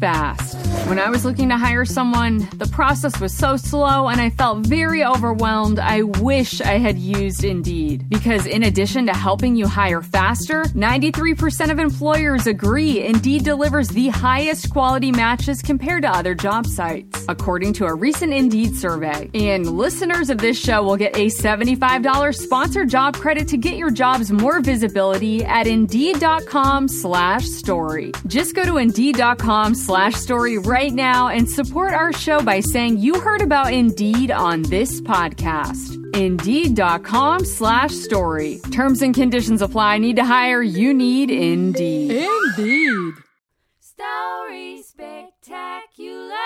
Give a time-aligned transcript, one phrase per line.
[0.00, 0.56] fast.
[0.88, 4.66] When I was looking to hire someone, the process was so slow and I felt
[4.66, 5.78] very overwhelmed.
[5.78, 8.08] I wish I had used Indeed.
[8.08, 14.08] Because in addition to helping you hire faster, 93% of employers agree Indeed delivers the
[14.08, 19.30] highest quality matches compared to other job sites, according to a recent Indeed survey.
[19.34, 23.90] And listeners of this show will get a $75 sponsored job credit to get your
[23.90, 28.12] jobs more visibility at Indeed.com slash story.
[28.26, 33.20] Just go to Indeed.com slash story right now and support our show by saying you
[33.20, 35.96] heard about Indeed on this podcast.
[36.16, 38.60] Indeed.com slash story.
[38.72, 39.98] Terms and conditions apply.
[39.98, 40.62] Need to hire?
[40.62, 42.28] You need Indeed.
[42.56, 43.14] Indeed.
[43.80, 44.82] Story
[45.42, 46.36] Spectacular.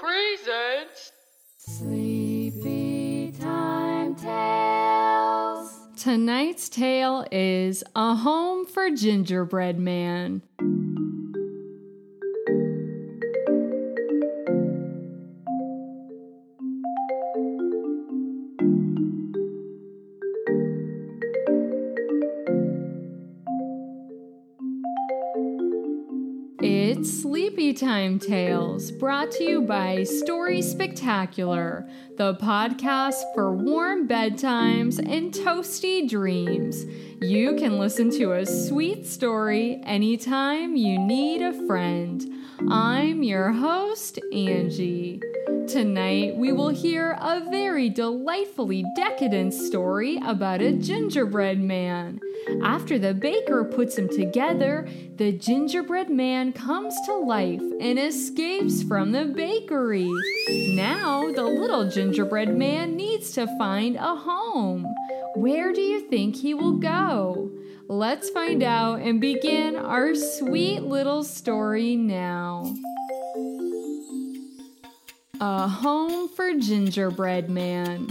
[0.00, 1.12] Presents.
[1.58, 5.78] Sleepy Time Tales.
[5.96, 10.42] Tonight's tale is A Home for Gingerbread Man.
[27.80, 36.06] Time Tales, brought to you by Story Spectacular, the podcast for warm bedtimes and toasty
[36.06, 36.84] dreams.
[37.22, 42.22] You can listen to a sweet story anytime you need a friend.
[42.68, 45.22] I'm your host, Angie.
[45.70, 52.18] Tonight, we will hear a very delightfully decadent story about a gingerbread man.
[52.64, 59.12] After the baker puts him together, the gingerbread man comes to life and escapes from
[59.12, 60.10] the bakery.
[60.74, 64.84] Now, the little gingerbread man needs to find a home.
[65.36, 67.48] Where do you think he will go?
[67.86, 72.74] Let's find out and begin our sweet little story now.
[75.42, 78.08] A Home for Gingerbread Man.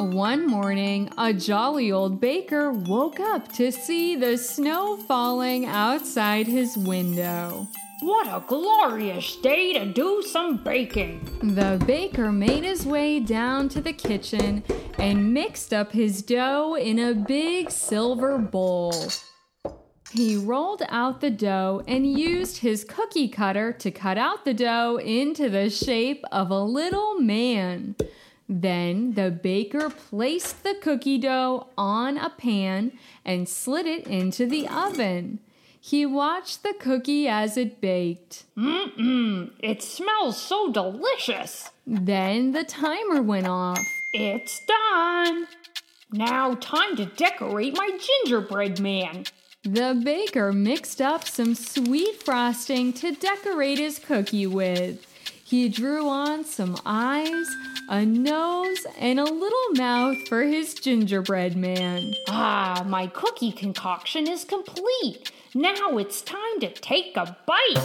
[0.00, 6.76] One morning, a jolly old baker woke up to see the snow falling outside his
[6.76, 7.68] window.
[8.00, 11.20] What a glorious day to do some baking!
[11.40, 14.64] The baker made his way down to the kitchen
[14.98, 18.92] and mixed up his dough in a big silver bowl.
[20.12, 24.98] He rolled out the dough and used his cookie cutter to cut out the dough
[24.98, 27.96] into the shape of a little man.
[28.48, 32.92] Then the baker placed the cookie dough on a pan
[33.24, 35.40] and slid it into the oven.
[35.80, 38.44] He watched the cookie as it baked.
[38.56, 41.70] Mmm, it smells so delicious!
[41.86, 43.84] Then the timer went off.
[44.12, 45.46] It's done!
[46.10, 49.26] Now, time to decorate my gingerbread man.
[49.66, 55.04] The baker mixed up some sweet frosting to decorate his cookie with.
[55.42, 57.48] He drew on some eyes,
[57.88, 62.14] a nose, and a little mouth for his gingerbread man.
[62.28, 65.32] Ah, my cookie concoction is complete.
[65.52, 67.82] Now it's time to take a bite.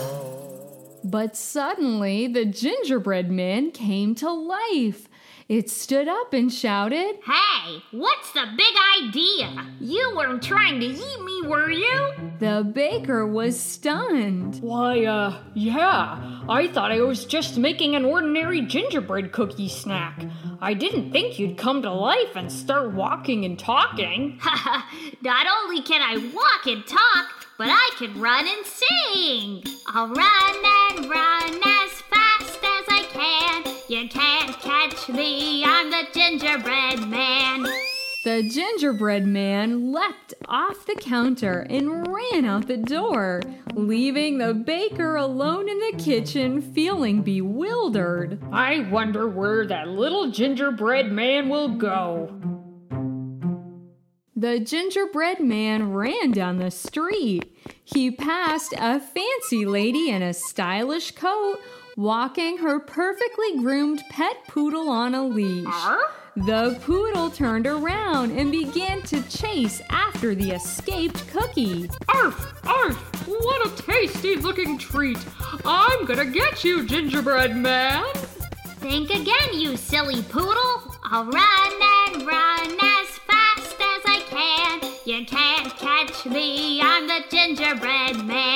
[1.03, 5.07] But suddenly the gingerbread man came to life.
[5.51, 8.73] It stood up and shouted, Hey, what's the big
[9.03, 9.67] idea?
[9.81, 12.13] You weren't trying to eat me, were you?
[12.39, 14.61] The baker was stunned.
[14.61, 16.41] Why, uh, yeah.
[16.47, 20.23] I thought I was just making an ordinary gingerbread cookie snack.
[20.61, 24.39] I didn't think you'd come to life and start walking and talking.
[25.21, 29.63] Not only can I walk and talk, but I can run and sing.
[29.87, 33.50] I'll run and run as fast as I can.
[35.11, 37.67] You can't catch me, I'm the gingerbread man.
[38.23, 43.41] The gingerbread man leapt off the counter and ran out the door,
[43.73, 48.39] leaving the baker alone in the kitchen feeling bewildered.
[48.51, 52.29] I wonder where that little gingerbread man will go.
[54.35, 57.57] The gingerbread man ran down the street.
[57.83, 61.59] He passed a fancy lady in a stylish coat
[61.97, 65.65] walking her perfectly groomed pet poodle on a leash.
[66.35, 71.89] The poodle turned around and began to chase after the escaped cookie.
[72.07, 72.53] Arf!
[72.65, 73.27] Arf!
[73.27, 75.17] What a tasty looking treat!
[75.65, 78.05] I'm gonna get you, gingerbread man!
[78.79, 80.95] Think again, you silly poodle.
[81.03, 81.73] I'll run
[82.13, 84.91] and run as fast as I can.
[85.05, 88.50] You can't catch me, I'm the gingerbread man.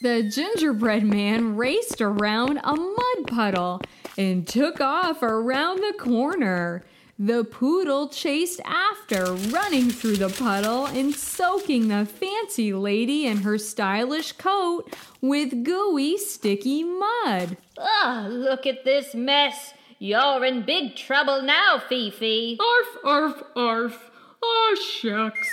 [0.00, 3.80] The gingerbread man raced around a mud puddle
[4.16, 6.84] and took off around the corner.
[7.18, 13.58] The poodle chased after, running through the puddle and soaking the fancy lady in her
[13.58, 17.56] stylish coat with gooey, sticky mud.
[17.76, 19.74] Ugh, look at this mess.
[19.98, 22.56] You're in big trouble now, Fifi.
[22.60, 22.98] Arf!
[23.04, 23.42] Arf!
[23.56, 24.10] Arf!
[24.40, 25.50] Oh, shucks.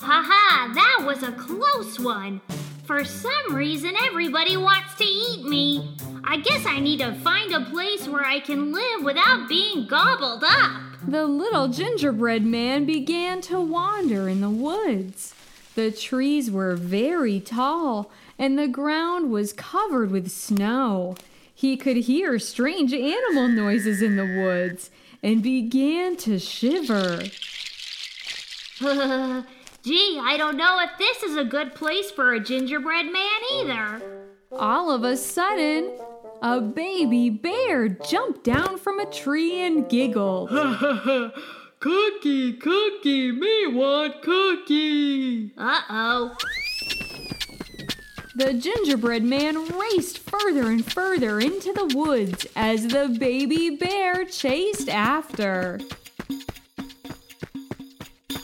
[0.00, 2.42] Ha ha, that was a close one.
[2.90, 5.94] For some reason, everybody wants to eat me.
[6.24, 10.42] I guess I need to find a place where I can live without being gobbled
[10.42, 10.72] up.
[11.06, 15.36] The little gingerbread man began to wander in the woods.
[15.76, 21.14] The trees were very tall, and the ground was covered with snow.
[21.54, 24.90] He could hear strange animal noises in the woods
[25.22, 27.22] and began to shiver.
[29.82, 34.02] Gee, I don't know if this is a good place for a gingerbread man either.
[34.52, 35.92] All of a sudden,
[36.42, 40.50] a baby bear jumped down from a tree and giggled.
[41.80, 45.54] cookie, cookie, me want cookie.
[45.56, 46.36] Uh oh.
[48.36, 54.90] The gingerbread man raced further and further into the woods as the baby bear chased
[54.90, 55.80] after.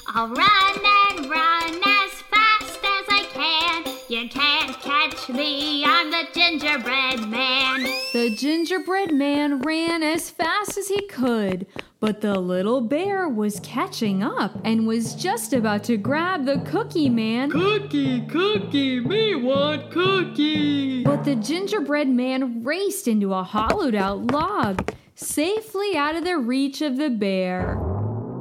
[0.09, 0.83] I'll run
[1.17, 3.85] and run as fast as I can.
[4.09, 7.85] You can't catch me, I'm the gingerbread man.
[8.13, 11.67] The gingerbread man ran as fast as he could,
[12.01, 17.09] but the little bear was catching up and was just about to grab the cookie
[17.09, 17.51] man.
[17.51, 21.03] Cookie, cookie, me want cookie.
[21.03, 26.83] But the gingerbread man raced into a hollowed out log, safely out of the reach
[26.83, 27.79] of the bear.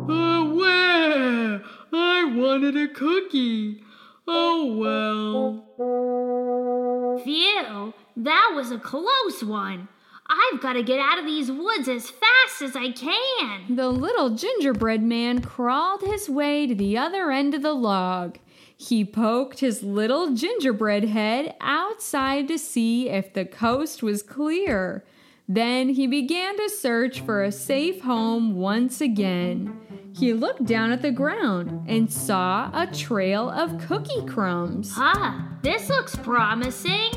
[0.10, 1.62] Uh, where?
[1.96, 3.84] I wanted a cookie.
[4.28, 5.64] Oh well.
[7.24, 9.88] Phew, that was a close one.
[10.28, 13.76] I've got to get out of these woods as fast as I can.
[13.76, 18.40] The little gingerbread man crawled his way to the other end of the log.
[18.76, 25.06] He poked his little gingerbread head outside to see if the coast was clear.
[25.48, 29.80] Then he began to search for a safe home once again.
[30.18, 34.94] He looked down at the ground and saw a trail of cookie crumbs.
[34.96, 37.12] Ah, this looks promising.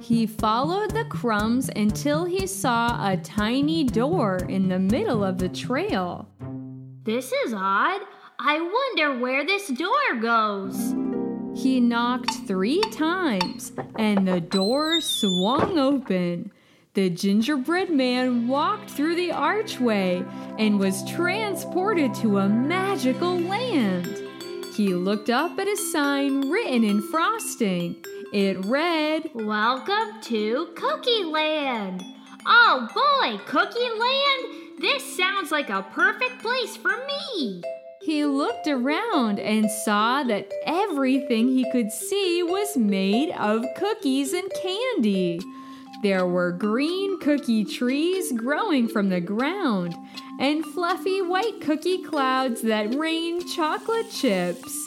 [0.00, 5.50] He followed the crumbs until he saw a tiny door in the middle of the
[5.50, 6.30] trail.
[7.04, 8.00] This is odd.
[8.38, 10.94] I wonder where this door goes.
[11.54, 16.52] He knocked three times and the door swung open.
[16.94, 20.24] The gingerbread man walked through the archway
[20.58, 24.08] and was transported to a magical land.
[24.74, 28.04] He looked up at a sign written in frosting.
[28.32, 32.02] It read, Welcome to Cookie Land.
[32.44, 34.80] Oh boy, Cookie Land?
[34.80, 37.62] This sounds like a perfect place for me.
[38.02, 44.50] He looked around and saw that everything he could see was made of cookies and
[44.60, 45.38] candy.
[46.02, 49.94] There were green cookie trees growing from the ground
[50.38, 54.86] and fluffy white cookie clouds that rained chocolate chips.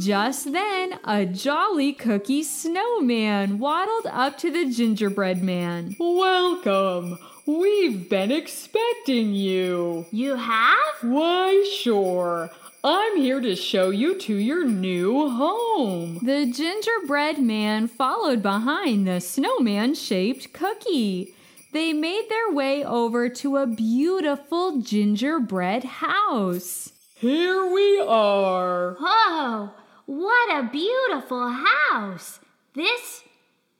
[0.00, 5.94] Just then, a jolly cookie snowman waddled up to the gingerbread man.
[6.00, 7.18] Welcome.
[7.46, 10.06] We've been expecting you.
[10.10, 10.76] You have?
[11.02, 12.50] Why, sure.
[12.90, 16.20] I'm here to show you to your new home.
[16.22, 21.34] The gingerbread man followed behind the snowman shaped cookie.
[21.74, 26.94] They made their way over to a beautiful gingerbread house.
[27.14, 28.96] Here we are.
[28.98, 29.74] Oh,
[30.06, 32.40] what a beautiful house.
[32.74, 33.22] This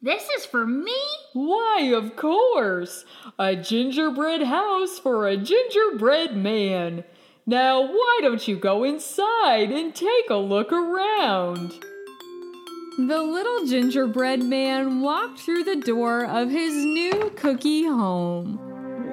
[0.03, 1.01] this is for me?
[1.33, 3.07] Why, of course.
[3.39, 7.05] A gingerbread house for a gingerbread man.
[7.49, 11.83] Now, why don't you go inside and take a look around?
[12.99, 18.59] The little gingerbread man walked through the door of his new cookie home.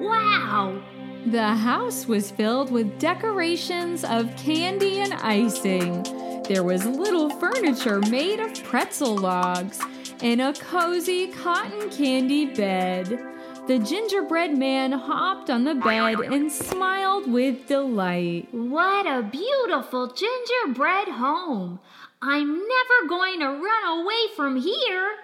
[0.02, 0.82] Wow.
[1.24, 6.02] The house was filled with decorations of candy and icing.
[6.46, 9.80] There was little furniture made of pretzel logs
[10.20, 13.18] and a cozy cotton candy bed.
[13.66, 18.46] The gingerbread man hopped on the bed and smiled with delight.
[18.52, 21.80] What a beautiful gingerbread home!
[22.22, 25.16] I'm never going to run away from here.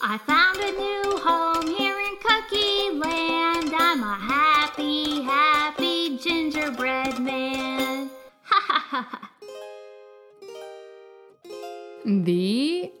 [0.00, 3.74] I found a new home here in Cookie Land.
[3.76, 8.08] I'm a happy, happy gingerbread man.
[8.44, 9.30] Ha ha ha.
[12.04, 12.99] The.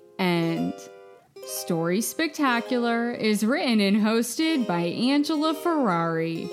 [1.98, 6.48] Spectacular is written and hosted by Angela Ferrari.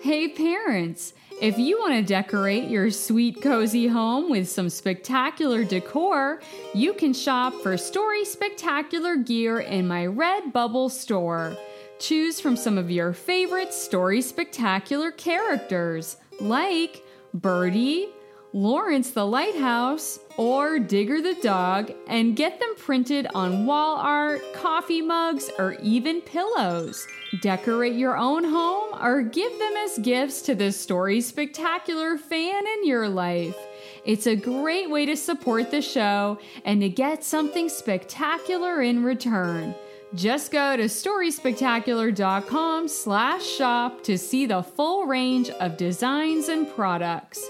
[0.00, 1.12] Hey, parents!
[1.40, 6.40] If you want to decorate your sweet, cozy home with some spectacular decor,
[6.72, 11.56] you can shop for Story Spectacular gear in my Redbubble store.
[11.98, 17.02] Choose from some of your favorite Story Spectacular characters, like
[17.34, 18.08] Birdie,
[18.56, 25.02] Lawrence the Lighthouse, or Digger the Dog, and get them printed on wall art, coffee
[25.02, 27.06] mugs, or even pillows.
[27.42, 32.86] Decorate your own home or give them as gifts to the Story Spectacular fan in
[32.86, 33.58] your life.
[34.06, 39.74] It's a great way to support the show and to get something spectacular in return.
[40.14, 47.46] Just go to storyspectacular.com slash shop to see the full range of designs and products.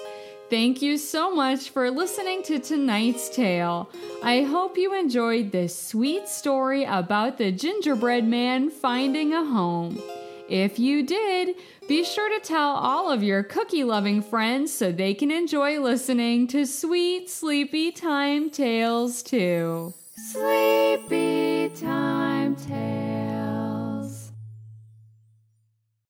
[0.49, 3.91] Thank you so much for listening to tonight's tale.
[4.23, 10.01] I hope you enjoyed this sweet story about the gingerbread man finding a home.
[10.49, 11.57] If you did,
[11.89, 16.47] be sure to tell all of your cookie loving friends so they can enjoy listening
[16.49, 19.93] to sweet, sleepy time tales too.
[20.31, 23.26] Sleepy time tales.